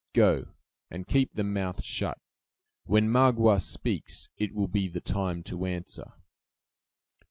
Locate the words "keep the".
1.07-1.43